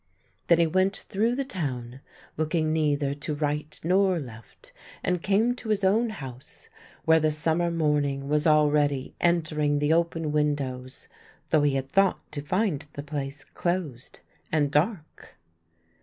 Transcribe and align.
Then 0.47 0.57
he 0.57 0.65
went 0.65 0.95
through 0.97 1.35
the 1.35 1.45
town, 1.45 1.99
looking 2.35 2.73
neither 2.73 3.13
to 3.13 3.35
right 3.35 3.79
nor 3.83 4.19
left, 4.19 4.71
and 5.03 5.21
came 5.21 5.53
to 5.57 5.69
his 5.69 5.83
own 5.83 6.09
house, 6.09 6.69
where 7.05 7.19
the 7.19 7.29
summer 7.29 7.69
morning 7.69 8.27
was 8.27 8.47
already 8.47 9.13
entering 9.21 9.77
the 9.77 9.93
open 9.93 10.31
win 10.31 10.55
dows, 10.55 11.07
though 11.51 11.61
he 11.61 11.75
had 11.75 11.91
thought 11.91 12.31
to 12.31 12.41
find 12.41 12.87
the 12.93 13.03
place 13.03 13.43
closed 13.43 14.21
and 14.51 14.71
dark. 14.71 15.35